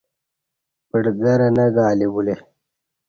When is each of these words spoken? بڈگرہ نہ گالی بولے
بڈگرہ 0.89 1.47
نہ 1.55 1.65
گالی 1.75 2.07
بولے 2.13 2.35